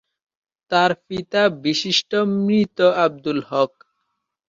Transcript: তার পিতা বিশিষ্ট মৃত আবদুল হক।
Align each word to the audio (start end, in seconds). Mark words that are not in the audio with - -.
তার 0.71 0.91
পিতা 1.07 1.41
বিশিষ্ট 1.63 2.11
মৃত 2.37 2.77
আবদুল 3.03 3.39
হক। 3.49 3.71